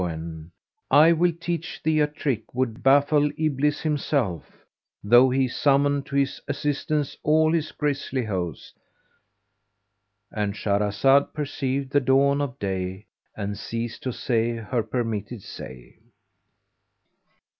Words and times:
[FN#389] 0.01 0.49
I 0.89 1.11
will 1.11 1.31
teach 1.33 1.79
thee 1.83 1.99
a 1.99 2.07
trick 2.07 2.55
would 2.55 2.81
baffle 2.81 3.29
Iblis 3.37 3.81
himself, 3.81 4.65
though 5.03 5.29
he 5.29 5.47
summon 5.47 6.01
to 6.05 6.15
his 6.15 6.41
assistance 6.47 7.15
all 7.21 7.53
his 7.53 7.71
grisly 7.71 8.23
hosts."—And 8.23 10.55
Shahrazad 10.55 11.33
perceived 11.35 11.91
the 11.91 11.99
dawn 12.01 12.41
of 12.41 12.57
day 12.57 13.05
and 13.37 13.55
ceased 13.55 14.01
to 14.01 14.11
say 14.11 14.55
her 14.55 14.81
permitted 14.81 15.43
say. 15.43 15.99